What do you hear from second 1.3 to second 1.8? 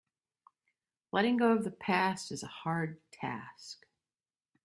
go of the